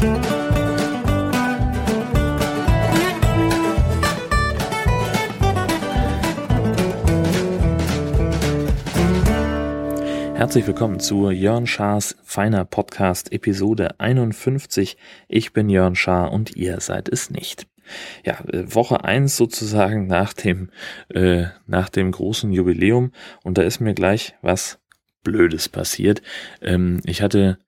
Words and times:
Herzlich 0.00 0.16
willkommen 10.66 11.00
zu 11.00 11.30
Jörn 11.30 11.66
Schars 11.66 12.16
feiner 12.24 12.64
Podcast 12.64 13.30
Episode 13.30 14.00
51. 14.00 14.96
Ich 15.28 15.52
bin 15.52 15.68
Jörn 15.68 15.94
Schaar 15.94 16.32
und 16.32 16.56
ihr 16.56 16.80
seid 16.80 17.10
es 17.10 17.28
nicht. 17.28 17.66
Ja, 18.24 18.40
äh, 18.50 18.74
Woche 18.74 19.04
eins 19.04 19.36
sozusagen 19.36 20.06
nach 20.06 20.32
dem, 20.32 20.70
äh, 21.10 21.48
nach 21.66 21.90
dem 21.90 22.10
großen 22.10 22.50
Jubiläum 22.50 23.12
und 23.42 23.58
da 23.58 23.62
ist 23.62 23.80
mir 23.80 23.92
gleich 23.92 24.34
was 24.40 24.78
Blödes 25.22 25.68
passiert. 25.68 26.22
Ähm, 26.62 27.02
ich 27.04 27.20
hatte 27.20 27.58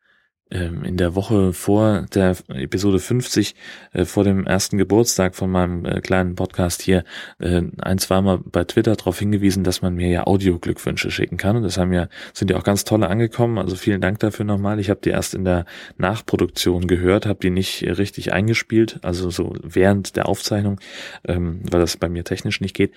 in 0.52 0.96
der 0.98 1.14
Woche 1.14 1.52
vor 1.52 2.06
der 2.14 2.36
Episode 2.48 2.98
50, 2.98 3.54
äh, 3.93 4.04
vor 4.04 4.24
dem 4.24 4.46
ersten 4.46 4.76
Geburtstag 4.76 5.34
von 5.34 5.50
meinem 5.50 5.84
äh, 5.86 6.00
kleinen 6.00 6.34
Podcast 6.34 6.82
hier, 6.82 7.04
äh, 7.38 7.62
ein, 7.80 7.98
zweimal 7.98 8.38
bei 8.38 8.64
Twitter 8.64 8.94
darauf 8.94 9.18
hingewiesen, 9.18 9.64
dass 9.64 9.80
man 9.80 9.94
mir 9.94 10.08
ja 10.08 10.26
Audio-Glückwünsche 10.26 11.10
schicken 11.10 11.38
kann. 11.38 11.57
Und 11.57 11.62
das 11.62 11.79
haben 11.79 11.93
ja, 11.93 12.08
sind 12.34 12.50
ja 12.50 12.58
auch 12.58 12.64
ganz 12.64 12.84
tolle 12.84 13.08
angekommen. 13.08 13.58
Also 13.58 13.76
vielen 13.76 14.00
Dank 14.00 14.18
dafür 14.18 14.44
nochmal. 14.44 14.79
Ich 14.79 14.90
habe 14.90 15.00
die 15.02 15.10
erst 15.10 15.34
in 15.34 15.44
der 15.44 15.64
Nachproduktion 15.96 16.86
gehört, 16.86 17.24
habe 17.24 17.40
die 17.40 17.50
nicht 17.50 17.82
richtig 17.84 18.32
eingespielt, 18.32 18.98
also 19.02 19.30
so 19.30 19.54
während 19.62 20.16
der 20.16 20.29
Aufzeichnung, 20.29 20.80
ähm, 21.26 21.60
weil 21.71 21.80
das 21.80 21.96
bei 21.96 22.08
mir 22.08 22.24
technisch 22.24 22.60
nicht 22.60 22.74
geht. 22.74 22.93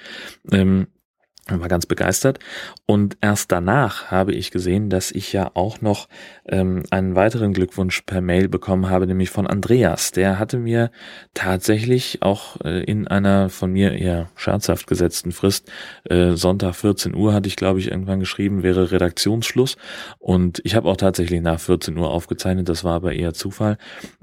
War 1.47 1.67
ganz 1.67 1.85
begeistert. 1.85 2.39
Und 2.87 3.17
erst 3.21 3.51
danach 3.51 4.09
habe 4.09 4.33
ich 4.33 4.49
gesehen, 4.49 4.89
dass 4.89 5.11
ich 5.11 5.31
ja 5.31 5.51
auch 5.53 5.79
noch 5.79 6.07
ähm, 6.47 6.81
einen 6.89 7.13
weiteren 7.13 7.53
Glückwunsch 7.53 8.01
per 8.01 8.19
Mail 8.19 8.49
bekommen 8.49 8.89
habe, 8.89 9.05
nämlich 9.05 9.29
von 9.29 9.45
Andreas. 9.45 10.11
Der 10.11 10.39
hatte 10.39 10.57
mir 10.57 10.89
tatsächlich 11.35 12.23
auch 12.23 12.59
äh, 12.63 12.83
in 12.83 13.07
einer 13.07 13.49
von 13.49 13.71
mir 13.71 13.91
eher 13.91 14.29
scherzhaft 14.35 14.87
gesetzten 14.87 15.31
Frist, 15.31 15.71
äh, 16.05 16.31
Sonntag 16.31 16.75
14 16.75 17.13
Uhr 17.13 17.33
hatte 17.33 17.47
ich, 17.47 17.55
glaube 17.55 17.79
ich, 17.79 17.91
irgendwann 17.91 18.19
geschrieben, 18.19 18.63
wäre 18.63 18.91
Redaktionsschluss. 18.91 19.77
Und 20.17 20.61
ich 20.63 20.73
habe 20.75 20.89
auch 20.89 20.97
tatsächlich 20.97 21.41
nach 21.41 21.59
14 21.59 21.95
Uhr 21.95 22.09
aufgezeichnet, 22.09 22.69
das 22.69 22.83
war 22.83 22.95
aber 22.95 23.13
eher 23.13 23.35
Zufall. 23.35 23.77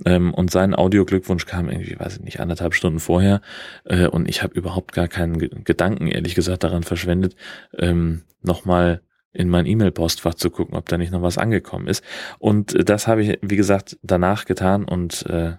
Ähm, 0.05 0.35
und 0.35 0.51
sein 0.51 0.75
Audioglückwunsch 0.75 1.47
kam 1.47 1.69
irgendwie, 1.69 1.99
weiß 2.01 2.17
ich 2.17 2.23
nicht, 2.25 2.41
anderthalb 2.41 2.75
Stunden 2.75 2.99
vorher. 2.99 3.43
Äh, 3.85 4.09
und 4.09 4.29
ich 4.29 4.43
habe 4.43 4.55
überhaupt 4.55 4.93
gar 4.93 5.07
keinen 5.07 5.39
Gedanken, 5.39 6.09
ehrlich 6.09 6.35
gesagt, 6.35 6.65
daran 6.65 6.83
verschwendet, 6.83 7.12
ähm, 7.79 8.23
nochmal 8.43 9.03
in 9.33 9.49
mein 9.49 9.67
E-Mail-Postfach 9.67 10.35
zu 10.35 10.51
gucken, 10.51 10.77
ob 10.77 10.89
da 10.89 10.99
nicht 10.99 11.13
noch 11.13 11.23
was 11.23 11.39
angekommen 11.39 11.87
ist. 11.87 12.05
Und 12.39 12.75
äh, 12.75 12.85
das 12.85 13.07
habe 13.07 13.23
ich, 13.23 13.39
wie 13.43 13.57
gesagt, 13.57 13.99
danach 14.03 14.45
getan 14.45 14.85
und 14.85 15.27
äh, 15.27 15.55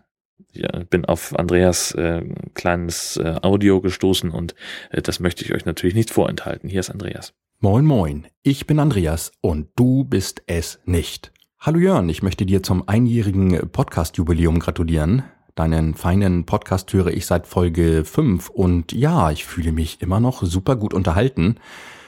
ja, 0.52 0.84
bin 0.90 1.06
auf 1.06 1.38
Andreas 1.38 1.92
äh, 1.94 2.22
kleines 2.54 3.18
äh, 3.18 3.36
Audio 3.42 3.82
gestoßen 3.82 4.30
und 4.30 4.56
äh, 4.92 5.02
das 5.02 5.20
möchte 5.20 5.44
ich 5.44 5.54
euch 5.54 5.66
natürlich 5.66 5.95
nicht 5.95 6.12
vorenthalten. 6.12 6.70
Hier 6.70 6.80
ist 6.80 6.92
Andreas. 6.92 7.34
Moin, 7.60 7.86
moin. 7.86 8.28
Ich 8.44 8.67
bin 8.67 8.80
Andreas 8.80 9.32
und 9.42 9.70
du 9.76 10.04
bist 10.04 10.44
es 10.48 10.80
nicht. 10.86 11.32
Hallo 11.60 11.80
Jörn, 11.80 12.10
ich 12.10 12.22
möchte 12.22 12.45
dir 12.45 12.62
zum 12.62 12.88
einjährigen 12.88 13.70
Podcast-Jubiläum 13.72 14.60
gratulieren. 14.60 15.23
Deinen 15.56 15.94
feinen 15.94 16.46
Podcast 16.46 16.92
höre 16.94 17.08
ich 17.08 17.28
seit 17.28 17.46
Folge 17.46 18.06
5 18.06 18.50
und 18.50 18.92
ja, 18.92 19.30
ich 19.30 19.46
fühle 19.46 19.72
mich 19.72 20.02
immer 20.02 20.20
noch 20.20 20.42
super 20.42 20.76
gut 20.76 20.95
unterhalten. 20.95 21.58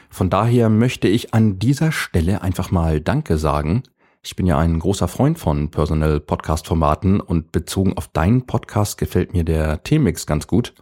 Von 0.09 0.31
daher 0.31 0.69
möchte 0.69 1.07
ich 1.07 1.35
an 1.35 1.59
dieser 1.59 1.91
Stelle 1.91 2.41
einfach 2.41 2.71
mal 2.71 2.99
Danke 3.01 3.37
sagen. 3.37 3.83
Ich 4.23 4.35
bin 4.35 4.47
ja 4.47 4.57
ein 4.57 4.79
großer 4.79 5.07
Freund 5.07 5.37
von 5.37 5.69
Personal 5.69 6.19
Podcast 6.19 6.65
Formaten 6.65 7.19
und 7.19 7.51
bezogen 7.51 7.95
auf 7.95 8.07
deinen 8.07 8.47
Podcast 8.47 8.97
gefällt 8.97 9.33
mir 9.33 9.43
der 9.43 9.83
T-Mix 9.83 10.25
ganz 10.25 10.47
gut. 10.47 10.73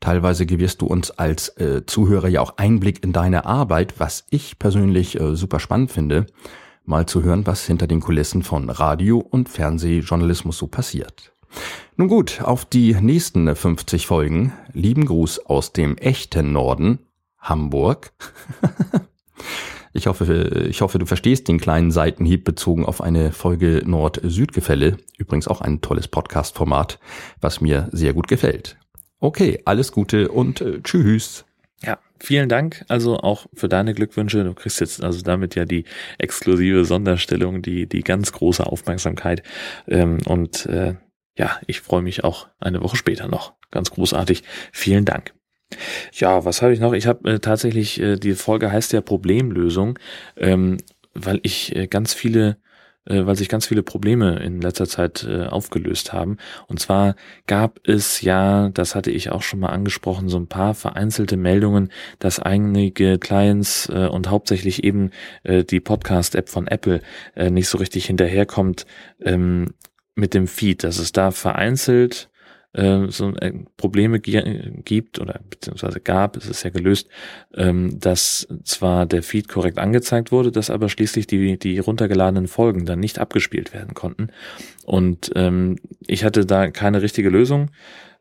Teilweise 0.00 0.44
gewährst 0.44 0.82
du 0.82 0.86
uns 0.86 1.10
als 1.12 1.48
äh, 1.56 1.86
Zuhörer 1.86 2.28
ja 2.28 2.42
auch 2.42 2.58
Einblick 2.58 3.02
in 3.02 3.14
deine 3.14 3.46
Arbeit, 3.46 3.98
was 3.98 4.26
ich 4.28 4.58
persönlich 4.58 5.18
äh, 5.18 5.34
super 5.34 5.60
spannend 5.60 5.90
finde, 5.90 6.26
mal 6.84 7.06
zu 7.06 7.22
hören, 7.22 7.46
was 7.46 7.64
hinter 7.64 7.86
den 7.86 8.00
Kulissen 8.00 8.42
von 8.42 8.68
Radio- 8.68 9.20
und 9.20 9.48
Fernsehjournalismus 9.48 10.58
so 10.58 10.66
passiert. 10.66 11.35
Nun 11.96 12.08
gut, 12.08 12.42
auf 12.42 12.64
die 12.64 12.94
nächsten 12.94 13.54
50 13.54 14.06
Folgen. 14.06 14.52
Lieben 14.72 15.06
Gruß 15.06 15.46
aus 15.46 15.72
dem 15.72 15.96
echten 15.96 16.52
Norden, 16.52 16.98
Hamburg. 17.38 18.12
ich 19.94 20.06
hoffe, 20.06 20.66
ich 20.68 20.82
hoffe, 20.82 20.98
du 20.98 21.06
verstehst 21.06 21.48
den 21.48 21.58
kleinen 21.58 21.90
Seitenhieb 21.90 22.44
bezogen 22.44 22.84
auf 22.84 23.00
eine 23.00 23.32
Folge 23.32 23.82
Nord-Süd-Gefälle. 23.86 24.98
Übrigens 25.16 25.48
auch 25.48 25.62
ein 25.62 25.80
tolles 25.80 26.08
Podcast-Format, 26.08 26.98
was 27.40 27.62
mir 27.62 27.88
sehr 27.92 28.12
gut 28.12 28.28
gefällt. 28.28 28.76
Okay, 29.18 29.62
alles 29.64 29.92
Gute 29.92 30.28
und 30.28 30.60
äh, 30.60 30.82
tschüss. 30.82 31.46
Ja, 31.82 31.98
vielen 32.18 32.48
Dank 32.48 32.84
also 32.88 33.18
auch 33.18 33.46
für 33.54 33.68
deine 33.68 33.94
Glückwünsche. 33.94 34.44
Du 34.44 34.54
kriegst 34.54 34.80
jetzt 34.80 35.02
also 35.02 35.22
damit 35.22 35.54
ja 35.54 35.64
die 35.64 35.84
exklusive 36.18 36.84
Sonderstellung, 36.84 37.62
die, 37.62 37.86
die 37.86 38.00
ganz 38.00 38.32
große 38.32 38.66
Aufmerksamkeit. 38.66 39.42
Ähm, 39.88 40.18
und 40.26 40.66
äh, 40.66 40.94
ja, 41.36 41.58
ich 41.66 41.80
freue 41.80 42.02
mich 42.02 42.24
auch 42.24 42.48
eine 42.58 42.82
Woche 42.82 42.96
später 42.96 43.28
noch. 43.28 43.54
Ganz 43.70 43.90
großartig. 43.90 44.42
Vielen 44.72 45.04
Dank. 45.04 45.34
Ja, 46.12 46.44
was 46.44 46.62
habe 46.62 46.72
ich 46.72 46.80
noch? 46.80 46.92
Ich 46.92 47.06
habe 47.06 47.34
äh, 47.34 47.38
tatsächlich, 47.40 48.00
äh, 48.00 48.16
die 48.16 48.34
Folge 48.34 48.70
heißt 48.70 48.92
ja 48.92 49.00
Problemlösung, 49.00 49.98
ähm, 50.36 50.78
weil 51.12 51.40
ich 51.42 51.74
äh, 51.74 51.88
ganz 51.88 52.14
viele 52.14 52.58
äh, 53.06 53.24
weil 53.24 53.36
sich 53.36 53.48
ganz 53.48 53.66
viele 53.66 53.82
Probleme 53.82 54.36
in 54.40 54.60
letzter 54.60 54.86
Zeit 54.86 55.24
äh, 55.28 55.46
aufgelöst 55.46 56.12
haben. 56.12 56.38
Und 56.66 56.80
zwar 56.80 57.14
gab 57.46 57.80
es 57.86 58.20
ja, 58.20 58.68
das 58.70 58.94
hatte 58.94 59.10
ich 59.10 59.30
auch 59.30 59.42
schon 59.42 59.60
mal 59.60 59.68
angesprochen, 59.68 60.28
so 60.28 60.38
ein 60.38 60.48
paar 60.48 60.74
vereinzelte 60.74 61.36
Meldungen, 61.36 61.90
dass 62.18 62.40
einige 62.40 63.18
Clients 63.18 63.88
äh, 63.88 64.08
und 64.08 64.28
hauptsächlich 64.28 64.84
eben 64.84 65.10
äh, 65.44 65.64
die 65.64 65.80
Podcast-App 65.80 66.48
von 66.48 66.66
Apple 66.66 67.00
äh, 67.34 67.50
nicht 67.50 67.68
so 67.68 67.78
richtig 67.78 68.06
hinterherkommt 68.06 68.86
ähm, 69.20 69.68
mit 70.16 70.34
dem 70.34 70.48
Feed, 70.48 70.82
dass 70.82 70.98
es 70.98 71.12
da 71.12 71.30
vereinzelt 71.30 72.28
äh, 72.76 73.06
so 73.08 73.34
äh, 73.36 73.52
Probleme 73.76 74.20
gibt 74.20 75.18
oder 75.18 75.40
beziehungsweise 75.48 76.00
gab, 76.00 76.36
es 76.36 76.46
ist 76.46 76.62
ja 76.62 76.70
gelöst, 76.70 77.08
ähm, 77.54 77.98
dass 77.98 78.46
zwar 78.64 79.06
der 79.06 79.22
Feed 79.22 79.48
korrekt 79.48 79.78
angezeigt 79.78 80.30
wurde, 80.32 80.52
dass 80.52 80.70
aber 80.70 80.88
schließlich 80.88 81.26
die, 81.26 81.58
die 81.58 81.78
runtergeladenen 81.78 82.48
Folgen 82.48 82.84
dann 82.84 83.00
nicht 83.00 83.18
abgespielt 83.18 83.72
werden 83.72 83.94
konnten. 83.94 84.28
Und 84.84 85.32
ähm, 85.34 85.78
ich 86.06 86.24
hatte 86.24 86.44
da 86.44 86.70
keine 86.70 87.02
richtige 87.02 87.30
Lösung, 87.30 87.70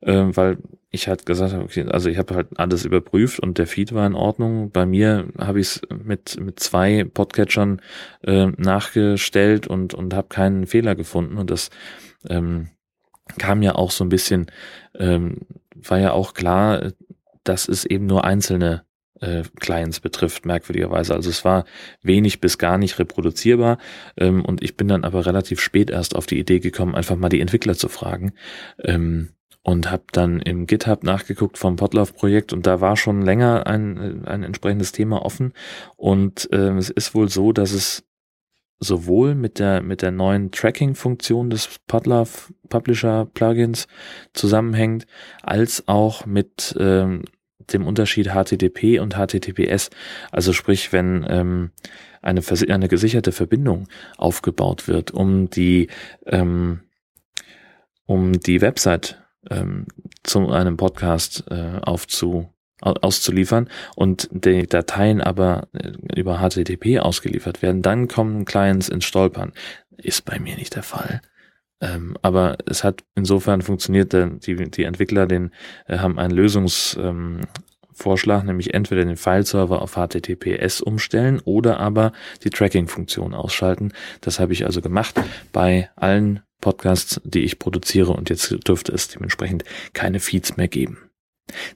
äh, 0.01 0.23
weil 0.29 0.57
ich 0.91 1.07
halt 1.07 1.25
gesagt 1.25 1.53
habe, 1.53 1.63
okay, 1.63 1.85
also 1.89 2.09
ich 2.09 2.17
habe 2.17 2.35
halt 2.35 2.47
alles 2.57 2.85
überprüft 2.85 3.39
und 3.39 3.57
der 3.57 3.67
Feed 3.67 3.93
war 3.93 4.07
in 4.07 4.15
Ordnung. 4.15 4.71
Bei 4.71 4.85
mir 4.85 5.27
habe 5.37 5.59
ich 5.59 5.67
es 5.67 5.81
mit 6.03 6.39
mit 6.39 6.59
zwei 6.59 7.03
Podcatchern 7.03 7.81
äh, 8.23 8.47
nachgestellt 8.57 9.67
und 9.67 9.93
und 9.93 10.13
habe 10.13 10.27
keinen 10.29 10.65
Fehler 10.65 10.95
gefunden 10.95 11.37
und 11.37 11.51
das 11.51 11.69
ähm, 12.29 12.69
kam 13.37 13.61
ja 13.61 13.75
auch 13.75 13.91
so 13.91 14.03
ein 14.03 14.09
bisschen, 14.09 14.47
ähm, 14.95 15.41
war 15.75 15.99
ja 15.99 16.11
auch 16.11 16.33
klar, 16.33 16.91
dass 17.43 17.67
es 17.67 17.85
eben 17.85 18.05
nur 18.05 18.23
einzelne 18.23 18.83
äh, 19.21 19.43
Clients 19.59 19.99
betrifft, 19.99 20.45
merkwürdigerweise. 20.45 21.13
Also 21.13 21.29
es 21.29 21.45
war 21.45 21.65
wenig 22.01 22.41
bis 22.41 22.57
gar 22.57 22.77
nicht 22.77 22.99
reproduzierbar 22.99 23.77
ähm, 24.17 24.43
und 24.43 24.63
ich 24.63 24.77
bin 24.77 24.87
dann 24.87 25.03
aber 25.03 25.25
relativ 25.25 25.59
spät 25.61 25.89
erst 25.89 26.15
auf 26.15 26.25
die 26.25 26.39
Idee 26.39 26.59
gekommen, 26.59 26.95
einfach 26.95 27.15
mal 27.15 27.29
die 27.29 27.41
Entwickler 27.41 27.75
zu 27.75 27.89
fragen 27.89 28.33
ähm, 28.83 29.29
und 29.65 29.89
habe 29.89 30.03
dann 30.11 30.41
im 30.41 30.67
GitHub 30.67 31.03
nachgeguckt 31.03 31.57
vom 31.57 31.75
Podlove-Projekt 31.75 32.53
und 32.53 32.67
da 32.67 32.81
war 32.81 32.95
schon 32.95 33.23
länger 33.23 33.65
ein, 33.65 34.23
ein 34.25 34.43
entsprechendes 34.43 34.91
Thema 34.91 35.25
offen 35.25 35.53
und 35.97 36.47
äh, 36.53 36.77
es 36.77 36.91
ist 36.91 37.15
wohl 37.15 37.29
so, 37.29 37.51
dass 37.51 37.71
es 37.71 38.03
sowohl 38.79 39.33
mit 39.33 39.57
der, 39.57 39.81
mit 39.81 40.03
der 40.03 40.11
neuen 40.11 40.51
Tracking-Funktion 40.51 41.49
des 41.49 41.79
Podler 41.87 42.27
Publisher 42.69 43.25
Plugins 43.33 43.87
zusammenhängt, 44.33 45.07
als 45.41 45.87
auch 45.87 46.27
mit 46.27 46.75
ähm, 46.79 47.23
dem 47.73 47.87
Unterschied 47.87 48.27
HTTP 48.27 48.99
und 48.99 49.15
HTTPS. 49.15 49.89
Also 50.31 50.53
sprich, 50.53 50.93
wenn 50.93 51.25
ähm, 51.27 51.71
eine, 52.21 52.41
eine 52.69 52.87
gesicherte 52.87 53.31
Verbindung 53.31 53.87
aufgebaut 54.17 54.87
wird, 54.87 55.09
um 55.09 55.49
die, 55.49 55.87
ähm, 56.27 56.81
um 58.05 58.39
die 58.39 58.61
Website 58.61 59.24
ähm, 59.49 59.85
zu 60.23 60.49
einem 60.49 60.77
Podcast 60.77 61.43
äh, 61.49 61.79
aufzu, 61.81 62.49
auszuliefern 62.81 63.69
und 63.95 64.29
die 64.31 64.67
Dateien 64.67 65.21
aber 65.21 65.67
äh, 65.73 65.91
über 66.15 66.39
HTTP 66.39 66.99
ausgeliefert 66.99 67.61
werden, 67.61 67.81
dann 67.81 68.07
kommen 68.07 68.45
Clients 68.45 68.89
ins 68.89 69.05
Stolpern. 69.05 69.53
Ist 69.97 70.25
bei 70.25 70.39
mir 70.39 70.55
nicht 70.55 70.75
der 70.75 70.83
Fall. 70.83 71.21
Ähm, 71.81 72.17
aber 72.21 72.57
es 72.65 72.83
hat 72.83 73.03
insofern 73.15 73.61
funktioniert, 73.61 74.13
die, 74.13 74.55
die 74.55 74.83
Entwickler 74.83 75.27
den, 75.27 75.51
äh, 75.87 75.97
haben 75.97 76.19
einen 76.19 76.33
Lösungsvorschlag, 76.33 78.41
ähm, 78.41 78.47
nämlich 78.47 78.73
entweder 78.73 79.05
den 79.05 79.17
Fileserver 79.17 79.81
auf 79.81 79.95
HTTPS 79.95 80.81
umstellen 80.81 81.41
oder 81.43 81.79
aber 81.79 82.13
die 82.43 82.49
Tracking-Funktion 82.49 83.33
ausschalten. 83.33 83.91
Das 84.21 84.39
habe 84.39 84.53
ich 84.53 84.65
also 84.65 84.81
gemacht 84.81 85.19
bei 85.51 85.89
allen 85.95 86.41
Podcasts, 86.61 87.21
die 87.23 87.43
ich 87.43 87.59
produziere 87.59 88.11
und 88.13 88.29
jetzt 88.29 88.55
dürfte 88.67 88.91
es 88.91 89.07
dementsprechend 89.07 89.63
keine 89.93 90.19
Feeds 90.19 90.57
mehr 90.57 90.67
geben. 90.67 90.97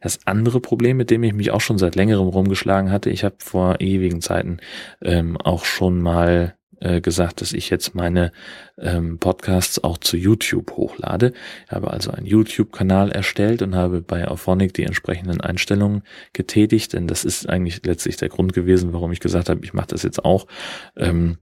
Das 0.01 0.19
andere 0.25 0.59
Problem, 0.61 0.97
mit 0.97 1.11
dem 1.11 1.23
ich 1.23 1.33
mich 1.33 1.51
auch 1.51 1.61
schon 1.61 1.77
seit 1.77 1.95
längerem 1.95 2.27
rumgeschlagen 2.27 2.91
hatte, 2.91 3.09
ich 3.09 3.23
habe 3.23 3.35
vor 3.39 3.79
ewigen 3.79 4.21
Zeiten 4.21 4.57
ähm, 5.01 5.37
auch 5.37 5.63
schon 5.63 6.01
mal 6.01 6.55
äh, 6.81 7.01
gesagt, 7.01 7.41
dass 7.41 7.53
ich 7.53 7.69
jetzt 7.69 7.93
meine 7.93 8.31
ähm, 8.77 9.19
Podcasts 9.19 9.83
auch 9.83 9.97
zu 9.97 10.17
YouTube 10.17 10.71
hochlade. 10.71 11.33
Ich 11.65 11.71
habe 11.71 11.91
also 11.91 12.11
einen 12.11 12.25
YouTube-Kanal 12.25 13.11
erstellt 13.11 13.61
und 13.61 13.75
habe 13.75 14.01
bei 14.01 14.27
Auphonic 14.27 14.73
die 14.73 14.83
entsprechenden 14.83 15.41
Einstellungen 15.41 16.03
getätigt, 16.33 16.93
denn 16.93 17.07
das 17.07 17.25
ist 17.25 17.47
eigentlich 17.49 17.85
letztlich 17.85 18.17
der 18.17 18.29
Grund 18.29 18.53
gewesen, 18.53 18.93
warum 18.93 19.11
ich 19.11 19.19
gesagt 19.19 19.49
habe, 19.49 19.63
ich 19.63 19.73
mache 19.73 19.87
das 19.87 20.03
jetzt 20.03 20.23
auch. 20.23 20.47
Ähm, 20.95 21.37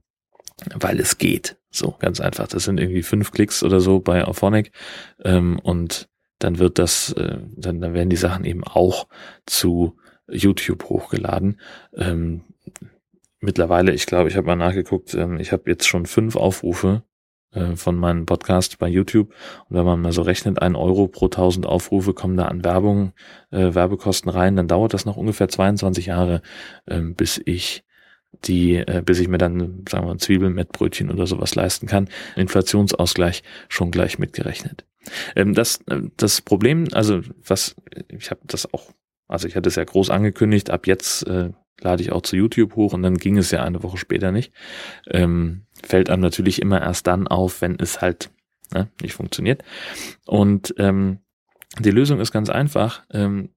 weil 0.74 1.00
es 1.00 1.18
geht. 1.18 1.56
So, 1.70 1.94
ganz 1.98 2.20
einfach. 2.20 2.48
Das 2.48 2.64
sind 2.64 2.80
irgendwie 2.80 3.02
fünf 3.02 3.30
Klicks 3.30 3.62
oder 3.62 3.80
so 3.80 4.00
bei 4.00 4.24
Auphonic 4.24 4.72
ähm, 5.24 5.58
und 5.62 6.08
dann 6.38 6.58
wird 6.58 6.78
das, 6.78 7.12
äh, 7.12 7.38
dann, 7.56 7.80
dann 7.80 7.94
werden 7.94 8.10
die 8.10 8.16
Sachen 8.16 8.44
eben 8.44 8.64
auch 8.64 9.08
zu 9.46 9.96
YouTube 10.28 10.84
hochgeladen. 10.84 11.60
Ähm, 11.96 12.42
mittlerweile, 13.40 13.92
ich 13.92 14.06
glaube, 14.06 14.28
ich 14.28 14.36
habe 14.36 14.46
mal 14.46 14.56
nachgeguckt, 14.56 15.14
ähm, 15.14 15.38
ich 15.40 15.52
habe 15.52 15.70
jetzt 15.70 15.86
schon 15.86 16.06
fünf 16.06 16.36
Aufrufe 16.36 17.02
äh, 17.52 17.76
von 17.76 17.96
meinem 17.96 18.26
Podcast 18.26 18.78
bei 18.78 18.88
YouTube. 18.88 19.32
Und 19.68 19.76
wenn 19.76 19.84
man 19.84 20.00
mal 20.00 20.12
so 20.12 20.22
rechnet, 20.22 20.60
ein 20.60 20.76
Euro 20.76 21.08
pro 21.08 21.28
tausend 21.28 21.66
Aufrufe 21.66 22.14
kommen 22.14 22.36
da 22.36 22.44
an 22.44 22.64
Werbung, 22.64 23.12
äh, 23.50 23.74
Werbekosten 23.74 24.30
rein, 24.30 24.56
dann 24.56 24.68
dauert 24.68 24.94
das 24.94 25.04
noch 25.04 25.16
ungefähr 25.16 25.48
22 25.48 26.06
Jahre, 26.06 26.42
äh, 26.86 27.00
bis 27.00 27.40
ich 27.44 27.84
die, 28.44 28.76
äh, 28.76 29.02
bis 29.04 29.18
ich 29.20 29.28
mir 29.28 29.38
dann, 29.38 29.84
sagen 29.88 30.06
wir, 30.06 30.18
Zwiebeln 30.18 30.54
mit 30.54 30.72
Brötchen 30.72 31.10
oder 31.10 31.26
sowas 31.26 31.54
leisten 31.54 31.86
kann. 31.86 32.08
Inflationsausgleich 32.36 33.42
schon 33.68 33.90
gleich 33.90 34.18
mitgerechnet. 34.18 34.84
Ähm, 35.36 35.54
das, 35.54 35.80
äh, 35.88 36.02
das 36.16 36.40
Problem, 36.40 36.86
also 36.92 37.20
was, 37.46 37.76
ich 38.08 38.30
habe 38.30 38.40
das 38.44 38.72
auch, 38.72 38.90
also 39.26 39.48
ich 39.48 39.56
hatte 39.56 39.68
es 39.68 39.76
ja 39.76 39.84
groß 39.84 40.10
angekündigt, 40.10 40.70
ab 40.70 40.86
jetzt 40.86 41.26
äh, 41.26 41.50
lade 41.80 42.02
ich 42.02 42.12
auch 42.12 42.22
zu 42.22 42.36
YouTube 42.36 42.76
hoch 42.76 42.92
und 42.92 43.02
dann 43.02 43.16
ging 43.16 43.38
es 43.38 43.50
ja 43.50 43.62
eine 43.62 43.82
Woche 43.82 43.98
später 43.98 44.32
nicht. 44.32 44.52
Ähm, 45.08 45.62
fällt 45.82 46.10
einem 46.10 46.22
natürlich 46.22 46.60
immer 46.60 46.80
erst 46.80 47.06
dann 47.06 47.28
auf, 47.28 47.60
wenn 47.60 47.76
es 47.78 48.00
halt 48.00 48.30
ne, 48.72 48.88
nicht 49.00 49.14
funktioniert. 49.14 49.62
Und 50.26 50.74
ähm, 50.78 51.18
die 51.78 51.90
Lösung 51.90 52.20
ist 52.20 52.32
ganz 52.32 52.50
einfach. 52.50 53.04
Ähm, 53.12 53.50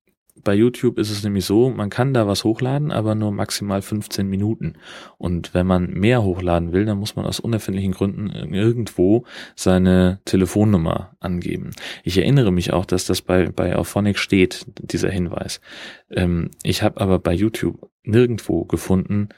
bei 0.44 0.54
YouTube 0.54 0.98
ist 0.98 1.12
es 1.12 1.24
nämlich 1.24 1.46
so, 1.46 1.70
man 1.70 1.90
kann 1.90 2.14
da 2.14 2.28
was 2.28 2.44
hochladen, 2.44 2.92
aber 2.92 3.16
nur 3.16 3.32
maximal 3.32 3.82
15 3.82 4.28
Minuten. 4.28 4.74
Und 5.18 5.54
wenn 5.54 5.68
man 5.68 5.92
mehr 5.92 6.24
hochladen 6.24 6.72
will, 6.72 6.86
dann 6.86 6.98
muss 6.98 7.16
man 7.16 7.26
aus 7.26 7.40
unerfindlichen 7.40 7.92
Gründen 7.92 8.30
irgendwo 8.54 9.26
seine 9.56 10.20
Telefonnummer 10.26 11.16
angeben. 11.20 11.72
Ich 12.04 12.18
erinnere 12.18 12.52
mich 12.52 12.74
auch, 12.74 12.86
dass 12.86 13.06
das 13.06 13.22
bei, 13.22 13.50
bei 13.50 13.76
Auphonic 13.76 14.18
steht, 14.18 14.66
dieser 14.80 15.10
Hinweis. 15.10 15.62
Ähm, 16.10 16.52
ich 16.64 16.84
habe 16.84 17.00
aber 17.00 17.20
bei 17.20 17.34
YouTube 17.34 17.90
nirgendwo 18.04 18.66
gefunden, 18.66 19.30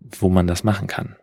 wo 0.00 0.28
man 0.28 0.46
das 0.46 0.64
machen 0.64 0.86
kann 0.86 1.16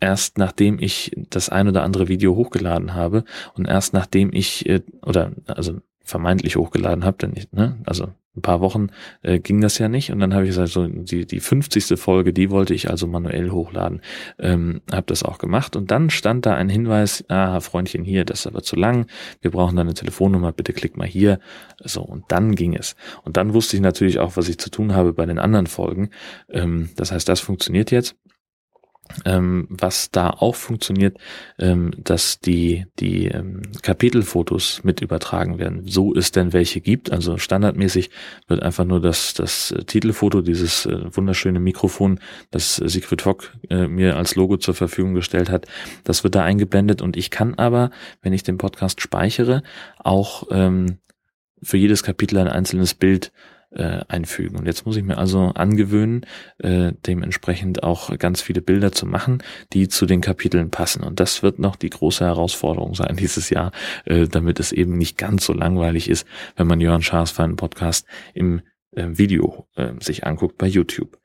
erst 0.00 0.38
nachdem 0.38 0.78
ich 0.78 1.12
das 1.30 1.48
ein 1.48 1.68
oder 1.68 1.82
andere 1.82 2.08
Video 2.08 2.36
hochgeladen 2.36 2.94
habe 2.94 3.24
und 3.54 3.66
erst 3.66 3.92
nachdem 3.94 4.32
ich 4.32 4.68
äh, 4.68 4.82
oder 5.02 5.32
also 5.46 5.80
vermeintlich 6.06 6.56
hochgeladen 6.56 7.04
habe, 7.04 7.18
denn 7.18 7.32
ich, 7.34 7.52
ne, 7.52 7.76
also 7.84 8.08
ein 8.36 8.42
paar 8.42 8.60
Wochen 8.60 8.88
äh, 9.22 9.40
ging 9.40 9.60
das 9.60 9.78
ja 9.78 9.88
nicht. 9.88 10.12
Und 10.12 10.20
dann 10.20 10.34
habe 10.34 10.44
ich 10.44 10.50
gesagt, 10.50 10.68
so 10.68 10.86
die 10.86 11.26
die 11.26 11.40
50. 11.40 11.98
Folge, 11.98 12.32
die 12.32 12.50
wollte 12.50 12.74
ich 12.74 12.90
also 12.90 13.06
manuell 13.06 13.50
hochladen, 13.50 14.02
ähm, 14.38 14.82
habe 14.92 15.06
das 15.06 15.22
auch 15.22 15.38
gemacht. 15.38 15.74
Und 15.74 15.90
dann 15.90 16.10
stand 16.10 16.46
da 16.46 16.54
ein 16.54 16.68
Hinweis, 16.68 17.24
ah 17.28 17.60
Freundchen 17.60 18.04
hier, 18.04 18.24
das 18.24 18.40
ist 18.40 18.46
aber 18.46 18.62
zu 18.62 18.76
lang, 18.76 19.06
wir 19.40 19.50
brauchen 19.50 19.76
deine 19.76 19.94
Telefonnummer, 19.94 20.52
bitte 20.52 20.72
klick 20.72 20.96
mal 20.96 21.08
hier, 21.08 21.40
so 21.82 22.02
und 22.02 22.24
dann 22.28 22.54
ging 22.54 22.76
es. 22.76 22.94
Und 23.24 23.36
dann 23.36 23.54
wusste 23.54 23.76
ich 23.76 23.82
natürlich 23.82 24.18
auch, 24.18 24.36
was 24.36 24.48
ich 24.48 24.58
zu 24.58 24.70
tun 24.70 24.94
habe 24.94 25.12
bei 25.12 25.26
den 25.26 25.38
anderen 25.38 25.66
Folgen, 25.66 26.10
ähm, 26.50 26.90
das 26.96 27.12
heißt, 27.12 27.28
das 27.28 27.40
funktioniert 27.40 27.90
jetzt 27.90 28.16
ähm, 29.24 29.66
was 29.70 30.10
da 30.10 30.30
auch 30.30 30.54
funktioniert, 30.54 31.18
ähm, 31.58 31.92
dass 31.96 32.40
die, 32.40 32.86
die 32.98 33.26
ähm, 33.26 33.62
Kapitelfotos 33.82 34.82
mit 34.84 35.00
übertragen 35.00 35.58
werden, 35.58 35.82
so 35.86 36.14
es 36.14 36.32
denn 36.32 36.52
welche 36.52 36.80
gibt. 36.80 37.12
Also 37.12 37.38
standardmäßig 37.38 38.10
wird 38.48 38.62
einfach 38.62 38.84
nur 38.84 39.00
das, 39.00 39.34
das 39.34 39.74
Titelfoto, 39.86 40.42
dieses 40.42 40.86
äh, 40.86 41.14
wunderschöne 41.14 41.60
Mikrofon, 41.60 42.20
das 42.50 42.76
Siegfried 42.76 43.24
Hock 43.24 43.52
äh, 43.70 43.86
mir 43.86 44.16
als 44.16 44.34
Logo 44.34 44.56
zur 44.56 44.74
Verfügung 44.74 45.14
gestellt 45.14 45.50
hat, 45.50 45.66
das 46.04 46.24
wird 46.24 46.34
da 46.34 46.44
eingeblendet 46.44 47.02
und 47.02 47.16
ich 47.16 47.30
kann 47.30 47.54
aber, 47.54 47.90
wenn 48.22 48.32
ich 48.32 48.42
den 48.42 48.58
Podcast 48.58 49.00
speichere, 49.00 49.62
auch 49.98 50.44
ähm, 50.50 50.98
für 51.62 51.76
jedes 51.76 52.02
Kapitel 52.02 52.38
ein 52.38 52.48
einzelnes 52.48 52.94
Bild 52.94 53.32
äh, 53.70 54.00
einfügen. 54.08 54.56
Und 54.56 54.66
jetzt 54.66 54.86
muss 54.86 54.96
ich 54.96 55.04
mir 55.04 55.18
also 55.18 55.52
angewöhnen, 55.54 56.26
äh, 56.58 56.92
dementsprechend 57.06 57.82
auch 57.82 58.16
ganz 58.18 58.40
viele 58.40 58.62
Bilder 58.62 58.92
zu 58.92 59.06
machen, 59.06 59.42
die 59.72 59.88
zu 59.88 60.06
den 60.06 60.20
Kapiteln 60.20 60.70
passen. 60.70 61.02
Und 61.02 61.20
das 61.20 61.42
wird 61.42 61.58
noch 61.58 61.76
die 61.76 61.90
große 61.90 62.24
Herausforderung 62.24 62.94
sein 62.94 63.16
dieses 63.20 63.50
Jahr, 63.50 63.72
äh, 64.04 64.26
damit 64.28 64.60
es 64.60 64.72
eben 64.72 64.96
nicht 64.96 65.18
ganz 65.18 65.44
so 65.46 65.52
langweilig 65.52 66.08
ist, 66.08 66.26
wenn 66.56 66.66
man 66.66 66.80
Jörn 66.80 67.02
Schaas 67.02 67.30
für 67.30 67.42
einen 67.42 67.56
Podcast 67.56 68.06
im 68.34 68.62
äh, 68.96 69.18
Video 69.18 69.68
äh, 69.76 69.92
sich 70.00 70.26
anguckt 70.26 70.58
bei 70.58 70.66
YouTube. 70.66 71.18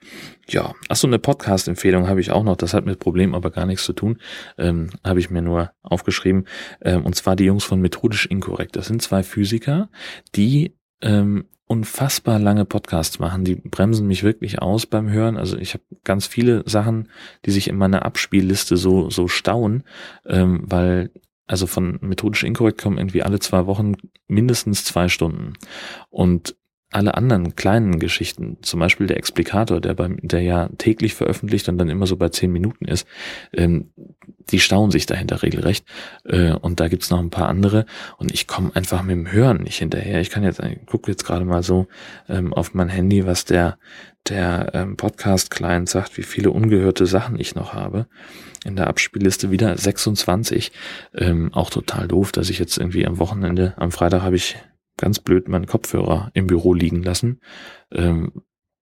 Ja, 0.47 0.73
ach 0.89 0.95
so 0.95 1.07
eine 1.07 1.19
Podcast-Empfehlung 1.19 2.07
habe 2.07 2.19
ich 2.19 2.31
auch 2.31 2.43
noch. 2.43 2.57
Das 2.57 2.73
hat 2.73 2.85
mit 2.85 2.99
Problem 2.99 3.33
aber 3.33 3.49
gar 3.49 3.65
nichts 3.65 3.85
zu 3.85 3.93
tun. 3.93 4.19
Ähm, 4.57 4.89
habe 5.03 5.19
ich 5.19 5.29
mir 5.29 5.41
nur 5.41 5.71
aufgeschrieben. 5.81 6.47
Ähm, 6.81 7.05
und 7.05 7.15
zwar 7.15 7.35
die 7.35 7.45
Jungs 7.45 7.63
von 7.63 7.79
Methodisch 7.79 8.25
Inkorrekt. 8.25 8.75
Das 8.75 8.87
sind 8.87 9.01
zwei 9.01 9.23
Physiker, 9.23 9.89
die 10.35 10.75
ähm, 11.01 11.45
unfassbar 11.71 12.37
lange 12.37 12.65
Podcasts 12.65 13.19
machen. 13.19 13.45
Die 13.45 13.55
bremsen 13.55 14.05
mich 14.05 14.23
wirklich 14.23 14.61
aus 14.61 14.85
beim 14.85 15.09
Hören. 15.09 15.37
Also 15.37 15.57
ich 15.57 15.73
habe 15.73 15.85
ganz 16.03 16.27
viele 16.27 16.67
Sachen, 16.67 17.07
die 17.45 17.51
sich 17.51 17.69
in 17.69 17.77
meiner 17.77 18.03
Abspielliste 18.03 18.75
so 18.75 19.09
so 19.09 19.29
stauen, 19.29 19.83
ähm, 20.25 20.63
weil 20.65 21.11
also 21.47 21.67
von 21.67 21.97
methodisch 22.01 22.43
inkorrekt 22.43 22.81
kommen 22.81 22.97
irgendwie 22.97 23.23
alle 23.23 23.39
zwei 23.39 23.67
Wochen 23.67 23.95
mindestens 24.27 24.83
zwei 24.83 25.07
Stunden. 25.07 25.53
Und 26.09 26.57
alle 26.91 27.15
anderen 27.15 27.55
kleinen 27.55 27.99
Geschichten, 27.99 28.57
zum 28.63 28.81
Beispiel 28.81 29.07
der 29.07 29.15
Explikator, 29.15 29.79
der 29.79 29.93
beim, 29.93 30.17
der 30.21 30.41
ja 30.41 30.67
täglich 30.77 31.13
veröffentlicht 31.13 31.69
und 31.69 31.77
dann 31.77 31.89
immer 31.89 32.05
so 32.05 32.17
bei 32.17 32.27
zehn 32.27 32.51
Minuten 32.51 32.83
ist, 32.83 33.07
ähm, 33.53 33.93
die 34.49 34.59
stauen 34.59 34.91
sich 34.91 35.05
dahinter 35.05 35.43
regelrecht. 35.43 35.85
Äh, 36.25 36.53
und 36.53 36.79
da 36.79 36.87
gibt's 36.87 37.09
noch 37.09 37.19
ein 37.19 37.29
paar 37.29 37.47
andere. 37.47 37.85
Und 38.17 38.33
ich 38.33 38.47
komme 38.47 38.71
einfach 38.75 39.03
mit 39.03 39.15
dem 39.15 39.31
Hören 39.31 39.63
nicht 39.63 39.77
hinterher. 39.77 40.21
Ich 40.21 40.29
kann 40.29 40.43
jetzt, 40.43 40.59
ich 40.59 40.85
gucke 40.85 41.11
jetzt 41.11 41.25
gerade 41.25 41.45
mal 41.45 41.63
so 41.63 41.87
ähm, 42.29 42.53
auf 42.53 42.73
mein 42.73 42.89
Handy, 42.89 43.25
was 43.25 43.45
der, 43.45 43.77
der 44.27 44.71
ähm, 44.73 44.97
Podcast-Client 44.97 45.89
sagt, 45.89 46.17
wie 46.17 46.23
viele 46.23 46.51
ungehörte 46.51 47.05
Sachen 47.05 47.39
ich 47.39 47.55
noch 47.55 47.73
habe. 47.73 48.07
In 48.63 48.75
der 48.75 48.87
Abspielliste 48.87 49.51
wieder 49.51 49.77
26. 49.77 50.71
Ähm, 51.15 51.53
auch 51.53 51.69
total 51.69 52.07
doof, 52.07 52.31
dass 52.31 52.49
ich 52.49 52.59
jetzt 52.59 52.77
irgendwie 52.77 53.05
am 53.05 53.19
Wochenende, 53.19 53.73
am 53.77 53.91
Freitag 53.91 54.21
habe 54.21 54.35
ich 54.35 54.57
ganz 54.97 55.19
blöd 55.19 55.47
meinen 55.47 55.65
Kopfhörer 55.65 56.29
im 56.33 56.47
Büro 56.47 56.73
liegen 56.73 57.01
lassen 57.01 57.39
ähm, 57.91 58.31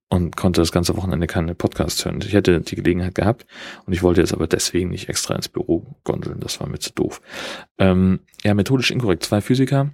und 0.09 0.35
konnte 0.35 0.61
das 0.61 0.71
ganze 0.71 0.97
Wochenende 0.97 1.27
keine 1.27 1.55
Podcasts 1.55 2.03
hören. 2.03 2.19
Ich 2.23 2.33
hätte 2.33 2.59
die 2.61 2.75
Gelegenheit 2.75 3.15
gehabt 3.15 3.45
und 3.85 3.93
ich 3.93 4.03
wollte 4.03 4.21
jetzt 4.21 4.33
aber 4.33 4.47
deswegen 4.47 4.89
nicht 4.89 5.07
extra 5.07 5.35
ins 5.35 5.49
Büro 5.49 5.85
gondeln. 6.03 6.39
Das 6.39 6.59
war 6.59 6.67
mir 6.67 6.79
zu 6.79 6.91
doof. 6.93 7.21
Ähm, 7.77 8.21
ja, 8.43 8.53
methodisch 8.53 8.91
inkorrekt. 8.91 9.23
Zwei 9.23 9.41
Physiker 9.41 9.91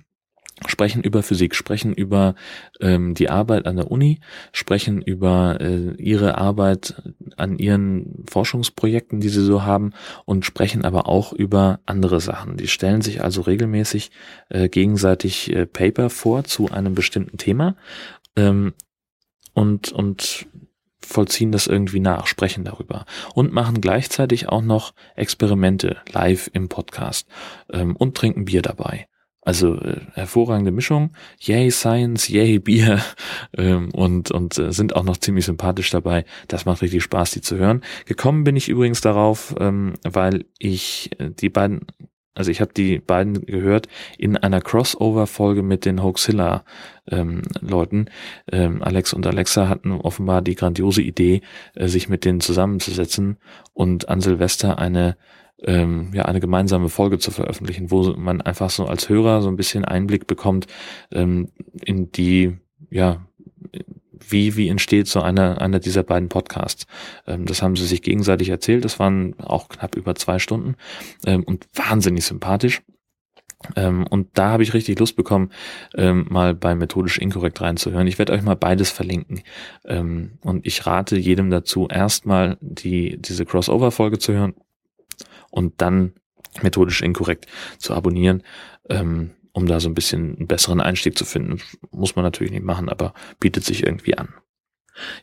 sprechen 0.67 1.03
über 1.03 1.22
Physik, 1.22 1.53
sprechen 1.53 1.93
über 1.93 2.36
ähm, 2.79 3.13
die 3.13 3.29
Arbeit 3.29 3.65
an 3.65 3.75
der 3.75 3.91
Uni, 3.91 4.22
sprechen 4.53 5.01
über 5.01 5.60
äh, 5.60 5.95
ihre 5.98 6.38
Arbeit 6.38 7.03
an 7.36 7.57
ihren 7.57 8.24
Forschungsprojekten, 8.29 9.19
die 9.19 9.27
sie 9.27 9.43
so 9.43 9.63
haben 9.63 9.91
und 10.24 10.45
sprechen 10.45 10.86
aber 10.86 11.10
auch 11.10 11.34
über 11.34 11.81
andere 11.86 12.22
Sachen. 12.22 12.55
Die 12.55 12.69
stellen 12.69 13.01
sich 13.01 13.22
also 13.22 13.41
regelmäßig 13.41 14.12
äh, 14.48 14.69
gegenseitig 14.69 15.53
äh, 15.53 15.65
Paper 15.65 16.10
vor 16.10 16.45
zu 16.45 16.72
einem 16.72 16.95
bestimmten 16.95 17.38
Thema 17.38 17.75
ähm, 18.38 18.74
und, 19.55 19.91
und 19.91 20.45
vollziehen 21.00 21.51
das 21.51 21.65
irgendwie 21.65 22.00
nach, 22.00 22.27
sprechen 22.27 22.63
darüber 22.63 23.05
und 23.33 23.53
machen 23.53 23.81
gleichzeitig 23.81 24.50
auch 24.50 24.62
noch 24.62 24.93
Experimente 25.15 25.97
live 26.12 26.50
im 26.53 26.69
Podcast 26.69 27.27
ähm, 27.71 27.95
und 27.95 28.15
trinken 28.15 28.45
Bier 28.45 28.62
dabei. 28.62 29.07
Also 29.41 29.75
äh, 29.75 30.01
hervorragende 30.13 30.71
Mischung. 30.71 31.12
Yay 31.39 31.69
Science, 31.69 32.27
yay 32.29 32.57
Bier 32.59 33.01
ähm, 33.57 33.91
und, 33.93 34.31
und 34.31 34.57
äh, 34.57 34.74
sind 34.74 34.95
auch 34.95 35.03
noch 35.03 35.17
ziemlich 35.17 35.45
sympathisch 35.45 35.91
dabei. 35.91 36.25
Das 36.47 36.65
macht 36.65 36.81
richtig 36.81 37.03
Spaß, 37.03 37.31
die 37.31 37.41
zu 37.41 37.55
hören. 37.55 37.83
Gekommen 38.05 38.43
bin 38.43 38.55
ich 38.55 38.67
übrigens 38.67 39.01
darauf, 39.01 39.55
ähm, 39.59 39.93
weil 40.03 40.45
ich 40.57 41.12
äh, 41.19 41.29
die 41.29 41.50
beiden, 41.50 41.85
also 42.36 42.51
ich 42.51 42.62
habe 42.62 42.72
die 42.74 43.00
beiden 43.00 43.44
gehört 43.46 43.88
in 44.18 44.38
einer 44.38 44.62
Crossover-Folge 44.62 45.63
mit 45.63 45.86
den 45.86 46.04
Hoaxilla-Leuten. 46.04 48.10
Ähm, 48.51 48.84
Alex 48.84 49.13
und 49.13 49.25
Alexa 49.25 49.70
hatten 49.70 49.94
offenbar 49.94 50.42
die 50.42 50.56
grandiose 50.56 51.01
Idee, 51.01 51.39
äh, 51.74 51.88
sich 51.88 52.10
mit 52.10 52.25
denen 52.25 52.42
zusammenzusetzen 52.42 53.38
und 53.74 54.10
an 54.10 54.20
Silvester 54.22 54.77
eine 54.77 55.18
ähm, 55.63 56.12
ja 56.13 56.25
eine 56.25 56.42
gemeinsame 56.42 56.89
Folge 56.89 57.18
zu 57.18 57.32
veröffentlichen, 57.32 57.89
wo 57.89 58.13
man 58.18 58.42
einfach 58.42 58.70
so 58.70 58.86
als 58.86 59.08
Hörer 59.08 59.42
so 59.42 59.48
ein 59.48 59.56
bisschen 59.56 59.86
Einblick 59.86 60.27
bekommt 60.27 60.68
ähm, 61.12 61.48
in 61.84 62.12
die 62.12 62.58
ja 62.89 63.25
wie, 64.27 64.55
wie 64.55 64.69
entsteht 64.69 65.07
so 65.07 65.22
einer, 65.22 65.62
einer 65.62 65.79
dieser 65.79 66.03
beiden 66.03 66.29
Podcasts. 66.29 66.86
Ähm, 67.27 67.45
das 67.45 67.62
haben 67.62 67.75
sie 67.75 67.86
sich 67.86 68.01
gegenseitig 68.01 68.50
erzählt. 68.50 68.86
Das 68.86 69.00
waren 69.00 69.39
auch 69.39 69.69
knapp 69.69 69.95
über 69.95 70.15
zwei 70.15 70.39
Stunden 70.39 70.75
ähm, 71.25 71.43
und 71.43 71.67
wahnsinnig 71.74 72.25
sympathisch. 72.25 72.81
Ähm, 73.75 74.05
und 74.07 74.38
da 74.38 74.50
habe 74.50 74.63
ich 74.63 74.74
richtig 74.74 75.00
Lust 75.00 75.15
bekommen, 75.15 75.51
ähm, 75.95 76.27
mal 76.29 76.53
bei 76.53 76.75
Methodisch 76.75 77.17
Inkorrekt 77.17 77.62
reinzuhören. 77.62 78.07
Ich 78.07 78.19
werde 78.19 78.34
euch 78.34 78.41
mal 78.41 78.55
beides 78.55 78.91
verlinken. 78.91 79.41
Ähm, 79.86 80.38
und 80.41 80.65
ich 80.65 80.86
rate 80.86 81.17
jedem 81.17 81.50
dazu, 81.50 81.88
erstmal 81.88 82.57
die, 82.62 83.17
diese 83.19 83.45
Crossover-Folge 83.45 84.19
zu 84.19 84.34
hören 84.34 84.53
und 85.50 85.81
dann 85.81 86.13
Methodisch 86.62 87.01
Inkorrekt 87.01 87.48
zu 87.77 87.93
abonnieren. 87.93 88.43
Ähm, 89.55 89.62
um 89.62 89.65
da 89.67 89.79
so 89.79 89.89
ein 89.89 89.93
bisschen 89.93 90.35
einen 90.35 90.47
besseren 90.47 90.81
Einstieg 90.81 91.17
zu 91.17 91.25
finden. 91.25 91.62
Muss 91.91 92.15
man 92.15 92.24
natürlich 92.24 92.51
nicht 92.51 92.65
machen, 92.65 92.89
aber 92.89 93.13
bietet 93.39 93.63
sich 93.63 93.83
irgendwie 93.83 94.17
an. 94.17 94.33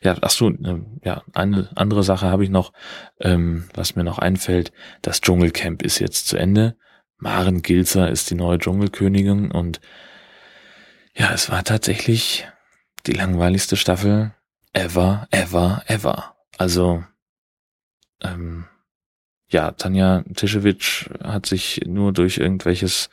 Ja, 0.01 0.15
ach 0.21 0.29
so, 0.29 0.49
äh, 0.49 0.81
ja, 1.03 1.23
eine 1.33 1.69
andere 1.75 2.03
Sache 2.03 2.27
habe 2.27 2.43
ich 2.43 2.49
noch, 2.49 2.73
ähm, 3.19 3.69
was 3.73 3.95
mir 3.95 4.03
noch 4.03 4.19
einfällt. 4.19 4.71
Das 5.01 5.21
Dschungelcamp 5.21 5.81
ist 5.81 5.99
jetzt 5.99 6.27
zu 6.27 6.37
Ende. 6.37 6.77
Maren 7.17 7.61
Gilzer 7.61 8.09
ist 8.09 8.29
die 8.29 8.35
neue 8.35 8.59
Dschungelkönigin 8.59 9.51
und 9.51 9.81
ja, 11.15 11.31
es 11.31 11.49
war 11.49 11.63
tatsächlich 11.63 12.47
die 13.05 13.13
langweiligste 13.13 13.77
Staffel 13.77 14.33
ever, 14.73 15.27
ever, 15.31 15.83
ever. 15.87 16.35
Also, 16.57 17.03
ähm, 18.21 18.65
ja, 19.53 19.71
Tanja 19.71 20.23
Tischewitsch 20.35 21.09
hat 21.23 21.45
sich 21.45 21.81
nur 21.85 22.11
durch 22.11 22.39
irgendwelches 22.39 23.09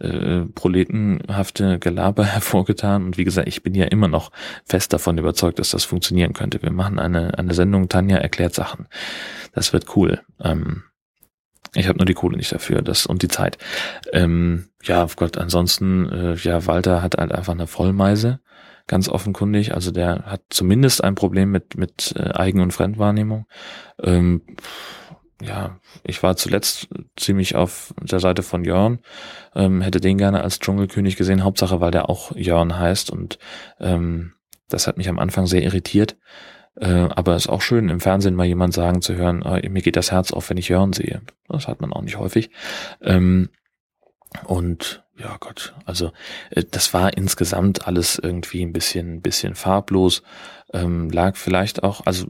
äh, 0.00 0.40
proletenhafte 0.54 1.78
Gelaber 1.78 2.24
hervorgetan. 2.24 3.04
Und 3.04 3.16
wie 3.16 3.24
gesagt, 3.24 3.48
ich 3.48 3.62
bin 3.62 3.74
ja 3.74 3.86
immer 3.86 4.08
noch 4.08 4.30
fest 4.64 4.92
davon 4.92 5.16
überzeugt, 5.16 5.58
dass 5.58 5.70
das 5.70 5.84
funktionieren 5.84 6.32
könnte. 6.32 6.60
Wir 6.62 6.72
machen 6.72 6.98
eine, 6.98 7.38
eine 7.38 7.54
Sendung, 7.54 7.88
Tanja 7.88 8.18
erklärt 8.18 8.54
Sachen. 8.54 8.88
Das 9.52 9.72
wird 9.72 9.96
cool. 9.96 10.20
Ähm, 10.42 10.82
ich 11.74 11.88
habe 11.88 11.98
nur 11.98 12.06
die 12.06 12.14
Kohle 12.14 12.36
nicht 12.36 12.52
dafür, 12.52 12.82
das 12.82 13.06
und 13.06 13.22
die 13.22 13.28
Zeit. 13.28 13.58
Ähm, 14.12 14.68
ja, 14.82 15.04
auf 15.04 15.16
Gott, 15.16 15.38
ansonsten, 15.38 16.08
äh, 16.08 16.34
ja, 16.34 16.66
Walter 16.66 17.02
hat 17.02 17.16
halt 17.16 17.32
einfach 17.32 17.54
eine 17.54 17.66
Vollmeise, 17.66 18.40
ganz 18.86 19.08
offenkundig. 19.08 19.74
Also 19.74 19.90
der 19.90 20.24
hat 20.26 20.42
zumindest 20.50 21.02
ein 21.02 21.14
Problem 21.14 21.50
mit 21.50 21.76
mit 21.76 22.14
äh, 22.16 22.32
Eigen- 22.32 22.60
und 22.60 22.72
Fremdwahrnehmung. 22.72 23.46
Ähm, 24.02 24.42
ja, 25.42 25.78
ich 26.04 26.22
war 26.22 26.36
zuletzt 26.36 26.88
ziemlich 27.16 27.56
auf 27.56 27.94
der 28.00 28.20
Seite 28.20 28.42
von 28.42 28.64
Jörn, 28.64 29.00
ähm, 29.54 29.80
hätte 29.80 30.00
den 30.00 30.18
gerne 30.18 30.42
als 30.42 30.60
Dschungelkönig 30.60 31.16
gesehen, 31.16 31.44
Hauptsache, 31.44 31.80
weil 31.80 31.90
der 31.90 32.08
auch 32.08 32.34
Jörn 32.36 32.78
heißt 32.78 33.10
und 33.10 33.38
ähm, 33.80 34.34
das 34.68 34.86
hat 34.86 34.96
mich 34.96 35.08
am 35.08 35.18
Anfang 35.18 35.46
sehr 35.46 35.62
irritiert. 35.62 36.16
Äh, 36.76 37.08
aber 37.14 37.36
es 37.36 37.44
ist 37.44 37.50
auch 37.50 37.62
schön, 37.62 37.88
im 37.88 38.00
Fernsehen 38.00 38.34
mal 38.34 38.46
jemand 38.46 38.74
sagen 38.74 39.00
zu 39.00 39.14
hören, 39.14 39.42
äh, 39.42 39.68
mir 39.68 39.82
geht 39.82 39.96
das 39.96 40.10
Herz 40.10 40.32
auf, 40.32 40.50
wenn 40.50 40.56
ich 40.56 40.68
Jörn 40.68 40.92
sehe. 40.92 41.22
Das 41.48 41.68
hat 41.68 41.80
man 41.80 41.92
auch 41.92 42.02
nicht 42.02 42.18
häufig. 42.18 42.50
Ähm, 43.00 43.50
und 44.44 45.04
ja 45.16 45.36
Gott, 45.38 45.74
also 45.84 46.10
äh, 46.50 46.64
das 46.68 46.92
war 46.92 47.16
insgesamt 47.16 47.86
alles 47.86 48.18
irgendwie 48.18 48.62
ein 48.62 48.72
bisschen, 48.72 49.20
bisschen 49.20 49.54
farblos. 49.54 50.22
Ähm, 50.72 51.10
lag 51.10 51.36
vielleicht 51.36 51.84
auch, 51.84 52.04
also 52.06 52.26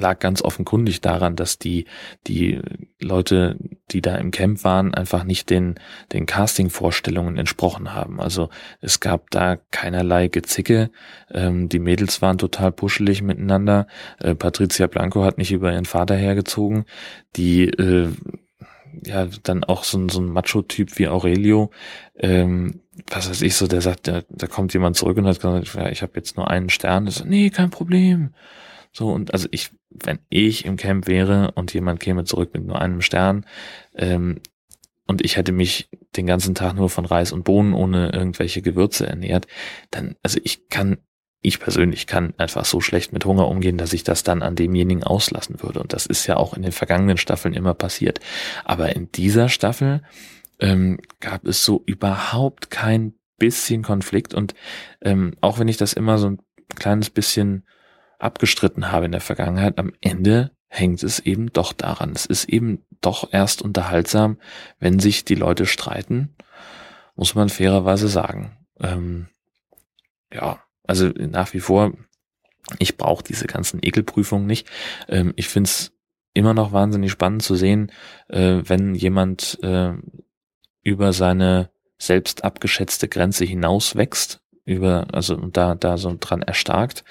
lag 0.00 0.18
ganz 0.18 0.42
offenkundig 0.42 1.00
daran, 1.00 1.36
dass 1.36 1.58
die, 1.58 1.86
die 2.26 2.60
Leute, 3.00 3.56
die 3.90 4.00
da 4.00 4.16
im 4.16 4.30
Camp 4.30 4.64
waren, 4.64 4.94
einfach 4.94 5.24
nicht 5.24 5.50
den, 5.50 5.76
den 6.12 6.26
Casting-Vorstellungen 6.26 7.36
entsprochen 7.36 7.94
haben. 7.94 8.20
Also 8.20 8.48
es 8.80 9.00
gab 9.00 9.30
da 9.30 9.56
keinerlei 9.56 10.28
Gezicke. 10.28 10.90
Ähm, 11.30 11.68
die 11.68 11.78
Mädels 11.78 12.22
waren 12.22 12.38
total 12.38 12.72
puschelig 12.72 13.22
miteinander. 13.22 13.86
Äh, 14.18 14.34
Patricia 14.34 14.86
Blanco 14.86 15.24
hat 15.24 15.38
nicht 15.38 15.52
über 15.52 15.72
ihren 15.72 15.84
Vater 15.84 16.16
hergezogen. 16.16 16.84
Die, 17.36 17.64
äh, 17.64 18.08
ja, 19.04 19.28
dann 19.42 19.64
auch 19.64 19.84
so, 19.84 19.98
ein 19.98 20.08
so 20.08 20.20
ein 20.20 20.28
Macho-Typ 20.28 20.98
wie 20.98 21.08
Aurelio, 21.08 21.70
ähm, 22.16 22.80
was 23.06 23.30
weiß 23.30 23.42
ich 23.42 23.54
so, 23.54 23.66
der 23.66 23.80
sagt, 23.80 24.08
da, 24.08 24.22
da 24.28 24.46
kommt 24.46 24.72
jemand 24.72 24.96
zurück 24.96 25.16
und 25.18 25.26
hat 25.26 25.40
gesagt, 25.40 25.74
ja, 25.74 25.88
ich 25.88 26.02
habe 26.02 26.12
jetzt 26.16 26.36
nur 26.36 26.50
einen 26.50 26.68
Stern. 26.68 27.06
Das 27.06 27.16
so, 27.16 27.24
nee, 27.24 27.50
kein 27.50 27.70
Problem. 27.70 28.34
So, 28.92 29.10
und 29.10 29.32
also 29.32 29.48
ich, 29.50 29.70
wenn 29.90 30.18
ich 30.28 30.64
im 30.64 30.76
Camp 30.76 31.06
wäre 31.06 31.52
und 31.54 31.72
jemand 31.74 32.00
käme 32.00 32.24
zurück 32.24 32.50
mit 32.52 32.66
nur 32.66 32.80
einem 32.80 33.00
Stern, 33.00 33.46
ähm, 33.94 34.40
und 35.08 35.24
ich 35.24 35.36
hätte 35.36 35.52
mich 35.52 35.88
den 36.16 36.26
ganzen 36.26 36.54
Tag 36.54 36.74
nur 36.74 36.90
von 36.90 37.06
Reis 37.06 37.32
und 37.32 37.42
Bohnen 37.42 37.72
ohne 37.72 38.12
irgendwelche 38.12 38.60
Gewürze 38.60 39.06
ernährt, 39.06 39.46
dann, 39.90 40.16
also 40.22 40.38
ich 40.44 40.68
kann, 40.68 40.98
ich 41.40 41.60
persönlich 41.60 42.06
kann 42.06 42.34
einfach 42.36 42.66
so 42.66 42.82
schlecht 42.82 43.12
mit 43.12 43.24
Hunger 43.24 43.48
umgehen, 43.48 43.78
dass 43.78 43.94
ich 43.94 44.04
das 44.04 44.22
dann 44.22 44.42
an 44.42 44.54
demjenigen 44.54 45.02
auslassen 45.02 45.62
würde. 45.62 45.80
Und 45.80 45.94
das 45.94 46.04
ist 46.04 46.26
ja 46.26 46.36
auch 46.36 46.52
in 46.52 46.62
den 46.62 46.72
vergangenen 46.72 47.16
Staffeln 47.16 47.54
immer 47.54 47.72
passiert. 47.72 48.20
Aber 48.64 48.94
in 48.94 49.10
dieser 49.10 49.48
Staffel 49.48 50.02
ähm, 50.60 50.98
gab 51.20 51.46
es 51.46 51.64
so 51.64 51.82
überhaupt 51.86 52.70
kein 52.70 53.14
bisschen 53.38 53.82
Konflikt. 53.82 54.34
Und 54.34 54.54
ähm, 55.00 55.36
auch 55.40 55.58
wenn 55.58 55.68
ich 55.68 55.78
das 55.78 55.94
immer 55.94 56.18
so 56.18 56.28
ein 56.28 56.38
kleines 56.74 57.08
bisschen 57.08 57.64
abgestritten 58.18 58.92
habe 58.92 59.06
in 59.06 59.12
der 59.12 59.20
Vergangenheit, 59.20 59.78
am 59.78 59.92
Ende 60.00 60.52
hängt 60.68 61.02
es 61.02 61.18
eben 61.18 61.52
doch 61.52 61.72
daran. 61.72 62.12
Es 62.12 62.26
ist 62.26 62.48
eben 62.48 62.84
doch 63.00 63.32
erst 63.32 63.62
unterhaltsam, 63.62 64.38
wenn 64.78 64.98
sich 64.98 65.24
die 65.24 65.34
Leute 65.34 65.66
streiten, 65.66 66.34
muss 67.16 67.34
man 67.34 67.48
fairerweise 67.48 68.08
sagen. 68.08 68.56
Ähm, 68.80 69.28
ja, 70.32 70.62
also 70.84 71.08
nach 71.08 71.54
wie 71.54 71.60
vor, 71.60 71.92
ich 72.78 72.96
brauche 72.96 73.24
diese 73.24 73.46
ganzen 73.46 73.80
Ekelprüfungen 73.82 74.46
nicht. 74.46 74.68
Ähm, 75.08 75.32
ich 75.36 75.48
finde 75.48 75.68
es 75.68 75.92
immer 76.34 76.54
noch 76.54 76.72
wahnsinnig 76.72 77.10
spannend 77.10 77.42
zu 77.42 77.54
sehen, 77.54 77.90
äh, 78.28 78.60
wenn 78.64 78.94
jemand 78.94 79.58
äh, 79.62 79.94
über 80.82 81.12
seine 81.12 81.70
selbst 81.98 82.44
abgeschätzte 82.44 83.08
Grenze 83.08 83.44
hinaus 83.44 83.96
wächst 83.96 84.40
über, 84.68 85.06
also 85.12 85.34
da, 85.36 85.74
da 85.74 85.96
so 85.96 86.14
dran 86.20 86.42
erstarkt 86.42 87.04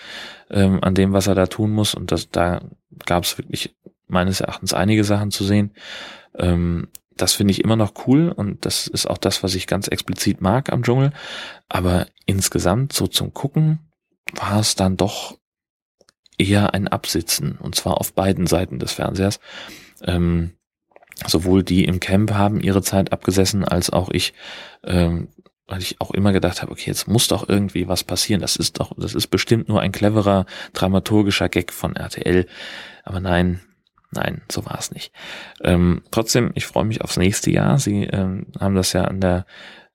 ähm, 0.50 0.80
an 0.84 0.94
dem, 0.94 1.12
was 1.12 1.28
er 1.28 1.36
da 1.36 1.48
tun 1.48 1.72
muss. 1.72 1.96
Und 1.96 2.12
das, 2.12 2.30
da 2.30 2.62
gab 3.06 3.24
es 3.24 3.38
wirklich 3.38 3.76
meines 4.08 4.42
Erachtens 4.42 4.74
einige 4.74 5.04
Sachen 5.04 5.32
zu 5.32 5.44
sehen. 5.44 5.74
Ähm, 6.36 6.88
das 7.16 7.34
finde 7.34 7.52
ich 7.52 7.64
immer 7.64 7.76
noch 7.76 7.94
cool 8.06 8.30
und 8.30 8.66
das 8.66 8.86
ist 8.86 9.10
auch 9.10 9.18
das, 9.18 9.42
was 9.42 9.56
ich 9.56 9.66
ganz 9.66 9.88
explizit 9.88 10.40
mag 10.40 10.72
am 10.72 10.84
Dschungel. 10.84 11.12
Aber 11.68 12.06
insgesamt, 12.28 12.94
so 12.94 13.08
zum 13.08 13.34
Gucken, 13.34 13.80
war 14.34 14.60
es 14.60 14.76
dann 14.76 14.98
doch 14.98 15.40
eher 16.38 16.76
ein 16.76 16.88
Absitzen 16.88 17.58
und 17.58 17.74
zwar 17.74 18.00
auf 18.00 18.14
beiden 18.14 18.46
Seiten 18.46 18.78
des 18.78 18.94
Fernsehers. 18.94 19.40
Ähm, 20.04 20.52
sowohl 21.26 21.64
die 21.64 21.86
im 21.86 22.00
Camp 22.00 22.34
haben 22.34 22.62
ihre 22.62 22.84
Zeit 22.84 23.12
abgesessen, 23.12 23.66
als 23.66 23.90
auch 23.90 24.10
ich 24.12 24.36
ähm, 24.84 25.30
weil 25.68 25.82
ich 25.82 26.00
auch 26.00 26.12
immer 26.12 26.32
gedacht 26.32 26.62
habe, 26.62 26.72
okay, 26.72 26.86
jetzt 26.88 27.08
muss 27.08 27.28
doch 27.28 27.48
irgendwie 27.48 27.88
was 27.88 28.04
passieren. 28.04 28.42
Das 28.42 28.56
ist 28.56 28.80
doch, 28.80 28.94
das 28.98 29.14
ist 29.14 29.28
bestimmt 29.28 29.68
nur 29.68 29.82
ein 29.82 29.92
cleverer 29.92 30.46
dramaturgischer 30.74 31.50
Gag 31.50 31.74
von 31.74 31.96
RTL. 31.96 32.48
Aber 33.04 33.20
nein, 33.20 33.60
nein, 34.12 34.42
so 34.50 34.66
war 34.66 34.80
es 34.80 34.92
nicht. 34.92 35.12
Ähm, 35.62 36.04
trotzdem, 36.12 36.52
ich 36.56 36.66
freue 36.66 36.86
mich 36.86 37.02
aufs 37.02 37.18
nächste 37.18 37.52
Jahr. 37.52 37.80
Sie 37.80 38.04
ähm, 38.04 38.48
haben 38.60 38.76
das 38.76 38.94
ja 38.94 39.04
an 39.04 39.20
der 39.20 39.46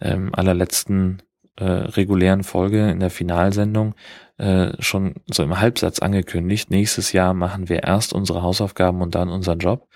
ähm, 0.01 0.35
allerletzten 0.35 1.23
äh, 1.57 1.65
regulären 1.65 2.45
Folge 2.45 2.91
in 2.91 3.01
der 3.01 3.11
Finalsendung 3.11 3.95
äh, 4.39 4.73
schon 4.81 5.15
so 5.31 5.43
im 5.43 5.61
Halbsatz 5.61 5.99
angekündigt. 5.99 6.71
Nächstes 6.71 7.13
Jahr 7.13 7.35
machen 7.35 7.69
wir 7.69 7.83
erst 7.83 8.13
unsere 8.13 8.43
Hausaufgaben 8.43 9.03
und 9.03 9.15
dann 9.15 9.29
unseren 9.29 9.59
Job. 9.59 9.89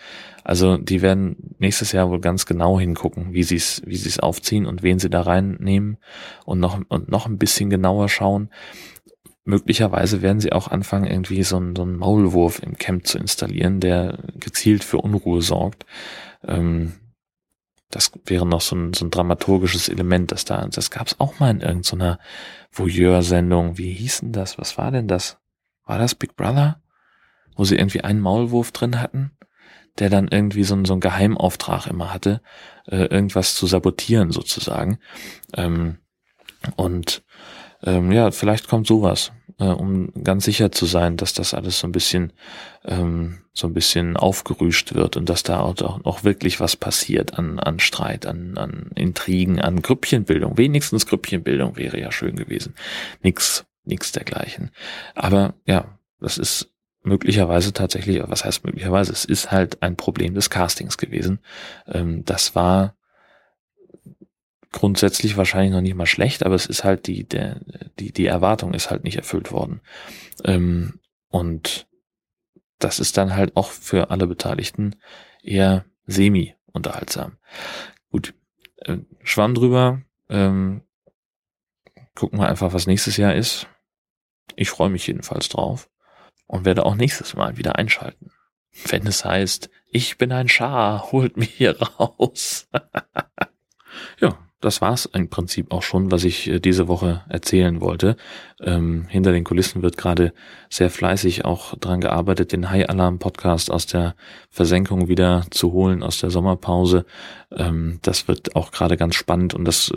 Also 0.44 0.76
die 0.76 1.02
werden 1.02 1.56
nächstes 1.58 1.92
Jahr 1.92 2.10
wohl 2.10 2.20
ganz 2.20 2.46
genau 2.46 2.78
hingucken, 2.78 3.32
wie 3.32 3.42
sie 3.42 3.56
es 3.56 3.82
wie 3.84 3.96
sie 3.96 4.08
es 4.08 4.20
aufziehen 4.20 4.66
und 4.66 4.82
wen 4.82 4.98
sie 4.98 5.10
da 5.10 5.22
reinnehmen 5.22 5.96
und 6.44 6.60
noch 6.60 6.80
und 6.88 7.10
noch 7.10 7.26
ein 7.26 7.38
bisschen 7.38 7.70
genauer 7.70 8.08
schauen. 8.08 8.50
Möglicherweise 9.44 10.22
werden 10.22 10.40
sie 10.40 10.52
auch 10.52 10.68
anfangen, 10.68 11.06
irgendwie 11.06 11.42
so 11.42 11.56
einen, 11.56 11.76
so 11.76 11.82
einen 11.82 11.96
Maulwurf 11.96 12.60
im 12.62 12.76
Camp 12.78 13.06
zu 13.06 13.16
installieren, 13.18 13.80
der 13.80 14.18
gezielt 14.34 14.82
für 14.84 14.98
Unruhe 14.98 15.40
sorgt. 15.40 15.86
Ähm, 16.46 16.94
das 17.90 18.12
wäre 18.24 18.46
noch 18.46 18.60
so 18.60 18.76
ein, 18.76 18.94
so 18.94 19.04
ein 19.04 19.10
dramaturgisches 19.10 19.88
Element, 19.88 20.32
das 20.32 20.44
da, 20.44 20.66
das 20.66 20.90
gab 20.90 21.06
es 21.06 21.20
auch 21.20 21.38
mal 21.38 21.50
in 21.50 21.60
irgendeiner 21.60 22.18
Voyeur-Sendung. 22.72 23.78
Wie 23.78 23.92
hieß 23.92 24.20
denn 24.20 24.32
das? 24.32 24.58
Was 24.58 24.76
war 24.76 24.90
denn 24.90 25.08
das? 25.08 25.38
War 25.84 25.98
das 25.98 26.14
Big 26.14 26.36
Brother? 26.36 26.80
Wo 27.54 27.64
sie 27.64 27.76
irgendwie 27.76 28.02
einen 28.02 28.20
Maulwurf 28.20 28.72
drin 28.72 29.00
hatten? 29.00 29.36
der 29.98 30.10
dann 30.10 30.28
irgendwie 30.28 30.64
so, 30.64 30.82
so 30.84 30.94
einen 30.94 31.00
Geheimauftrag 31.00 31.86
immer 31.86 32.12
hatte, 32.12 32.40
äh, 32.86 33.06
irgendwas 33.06 33.54
zu 33.54 33.66
sabotieren 33.66 34.30
sozusagen. 34.30 34.98
Ähm, 35.54 35.98
und 36.76 37.22
ähm, 37.82 38.12
ja, 38.12 38.30
vielleicht 38.30 38.68
kommt 38.68 38.86
sowas. 38.86 39.32
Äh, 39.58 39.64
um 39.64 40.12
ganz 40.22 40.44
sicher 40.44 40.72
zu 40.72 40.86
sein, 40.86 41.16
dass 41.16 41.32
das 41.32 41.54
alles 41.54 41.78
so 41.78 41.86
ein 41.86 41.92
bisschen 41.92 42.32
ähm, 42.84 43.38
so 43.52 43.66
ein 43.66 43.72
bisschen 43.72 44.16
aufgerüscht 44.16 44.94
wird 44.94 45.16
und 45.16 45.28
dass 45.28 45.42
da 45.42 45.60
auch, 45.60 45.80
auch 45.80 46.24
wirklich 46.24 46.60
was 46.60 46.76
passiert 46.76 47.38
an, 47.38 47.58
an 47.58 47.78
Streit, 47.80 48.26
an, 48.26 48.58
an 48.58 48.90
Intrigen, 48.94 49.60
an 49.60 49.80
Grüppchenbildung. 49.80 50.58
Wenigstens 50.58 51.06
Grüppchenbildung 51.06 51.76
wäre 51.76 51.98
ja 51.98 52.12
schön 52.12 52.36
gewesen. 52.36 52.74
Nix, 53.22 53.64
nix 53.84 54.12
dergleichen. 54.12 54.70
Aber 55.14 55.54
ja, 55.66 55.98
das 56.20 56.36
ist 56.36 56.70
möglicherweise 57.02 57.72
tatsächlich, 57.72 58.20
was 58.26 58.44
heißt 58.44 58.64
möglicherweise, 58.64 59.12
es 59.12 59.24
ist 59.24 59.50
halt 59.50 59.82
ein 59.82 59.96
Problem 59.96 60.34
des 60.34 60.50
Castings 60.50 60.98
gewesen. 60.98 61.38
Ähm, 61.86 62.24
das 62.24 62.54
war 62.54 62.95
grundsätzlich 64.76 65.38
wahrscheinlich 65.38 65.72
noch 65.72 65.80
nicht 65.80 65.94
mal 65.94 66.06
schlecht, 66.06 66.44
aber 66.44 66.54
es 66.54 66.66
ist 66.66 66.84
halt 66.84 67.06
die, 67.06 67.24
der, 67.24 67.60
die, 67.98 68.12
die 68.12 68.26
Erwartung 68.26 68.74
ist 68.74 68.90
halt 68.90 69.04
nicht 69.04 69.16
erfüllt 69.16 69.50
worden. 69.50 69.80
Ähm, 70.44 71.00
und 71.28 71.86
das 72.78 73.00
ist 73.00 73.16
dann 73.16 73.34
halt 73.34 73.56
auch 73.56 73.70
für 73.70 74.10
alle 74.10 74.26
Beteiligten 74.26 74.96
eher 75.42 75.86
semi-unterhaltsam. 76.06 77.38
Gut, 78.10 78.34
äh, 78.76 78.98
Schwamm 79.22 79.54
drüber, 79.54 80.02
ähm, 80.28 80.82
gucken 82.14 82.38
wir 82.38 82.48
einfach, 82.48 82.74
was 82.74 82.86
nächstes 82.86 83.16
Jahr 83.16 83.34
ist. 83.34 83.66
Ich 84.56 84.68
freue 84.68 84.90
mich 84.90 85.06
jedenfalls 85.06 85.48
drauf 85.48 85.88
und 86.46 86.66
werde 86.66 86.84
auch 86.84 86.96
nächstes 86.96 87.34
Mal 87.34 87.56
wieder 87.56 87.76
einschalten. 87.76 88.30
Wenn 88.84 89.06
es 89.06 89.24
heißt, 89.24 89.70
ich 89.90 90.18
bin 90.18 90.32
ein 90.32 90.48
Schar, 90.48 91.12
holt 91.12 91.38
mich 91.38 91.54
hier 91.54 91.80
raus. 91.80 92.68
das 94.66 94.80
war's 94.80 95.06
im 95.06 95.30
Prinzip 95.30 95.72
auch 95.72 95.82
schon, 95.82 96.10
was 96.10 96.24
ich 96.24 96.48
äh, 96.48 96.60
diese 96.60 96.88
Woche 96.88 97.22
erzählen 97.28 97.80
wollte. 97.80 98.16
Ähm, 98.60 99.06
hinter 99.08 99.32
den 99.32 99.44
Kulissen 99.44 99.82
wird 99.82 99.96
gerade 99.96 100.32
sehr 100.68 100.90
fleißig 100.90 101.44
auch 101.44 101.74
dran 101.76 102.00
gearbeitet, 102.00 102.52
den 102.52 102.68
High 102.70 102.88
Alarm 102.88 103.18
Podcast 103.18 103.70
aus 103.70 103.86
der 103.86 104.14
Versenkung 104.50 105.08
wieder 105.08 105.46
zu 105.50 105.72
holen, 105.72 106.02
aus 106.02 106.20
der 106.20 106.30
Sommerpause. 106.30 107.06
Ähm, 107.50 108.00
das 108.02 108.28
wird 108.28 108.56
auch 108.56 108.72
gerade 108.72 108.96
ganz 108.96 109.14
spannend 109.14 109.54
und 109.54 109.64
das 109.64 109.92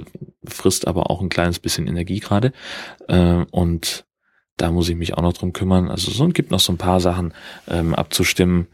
frisst 0.45 0.87
aber 0.87 1.09
auch 1.09 1.21
ein 1.21 1.29
kleines 1.29 1.59
bisschen 1.59 1.87
Energie 1.87 2.19
gerade. 2.19 2.53
Äh, 3.07 3.45
und 3.51 4.05
da 4.57 4.71
muss 4.71 4.89
ich 4.89 4.95
mich 4.95 5.15
auch 5.15 5.21
noch 5.21 5.33
drum 5.33 5.53
kümmern. 5.53 5.89
Also 5.89 6.11
so 6.11 6.27
gibt 6.27 6.51
noch 6.51 6.59
so 6.59 6.73
ein 6.73 6.77
paar 6.77 6.99
Sachen 6.99 7.33
ähm, 7.67 7.95
abzustimmen 7.95 8.67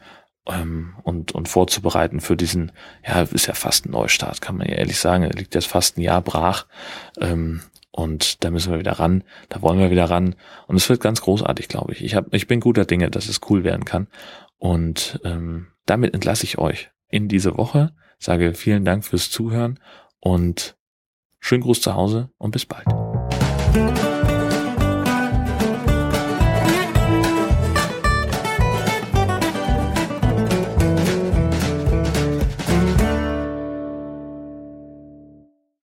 ähm, 0.47 0.95
und, 1.03 1.31
und 1.33 1.49
vorzubereiten 1.49 2.19
für 2.19 2.35
diesen, 2.35 2.71
ja, 3.05 3.21
ist 3.21 3.47
ja 3.47 3.53
fast 3.53 3.85
ein 3.85 3.91
Neustart, 3.91 4.41
kann 4.41 4.57
man 4.57 4.67
ja 4.67 4.75
ehrlich 4.75 4.99
sagen. 4.99 5.23
Er 5.23 5.33
liegt 5.33 5.55
jetzt 5.55 5.67
fast 5.67 5.97
ein 5.97 6.01
Jahr 6.01 6.21
brach. 6.21 6.65
Ähm, 7.19 7.61
und 7.91 8.43
da 8.43 8.51
müssen 8.51 8.73
wir 8.73 8.79
wieder 8.79 8.99
ran, 8.99 9.23
da 9.47 9.61
wollen 9.61 9.79
wir 9.79 9.89
wieder 9.89 10.09
ran. 10.09 10.35
Und 10.67 10.75
es 10.75 10.89
wird 10.89 10.99
ganz 10.99 11.21
großartig, 11.21 11.69
glaube 11.69 11.93
ich. 11.93 12.03
Ich, 12.03 12.13
hab, 12.13 12.33
ich 12.33 12.45
bin 12.45 12.59
guter 12.59 12.83
Dinge, 12.83 13.09
dass 13.09 13.29
es 13.29 13.39
cool 13.49 13.63
werden 13.63 13.85
kann. 13.85 14.07
Und 14.57 15.19
ähm, 15.23 15.67
damit 15.85 16.13
entlasse 16.13 16.43
ich 16.43 16.57
euch 16.57 16.89
in 17.07 17.29
diese 17.29 17.57
Woche. 17.57 17.93
Sage 18.19 18.53
vielen 18.53 18.83
Dank 18.83 19.05
fürs 19.05 19.29
Zuhören 19.29 19.79
und 20.19 20.75
schönen 21.39 21.63
Gruß 21.63 21.81
zu 21.81 21.93
Hause 21.93 22.29
und 22.37 22.51
bis 22.51 22.65
bald. 22.65 22.85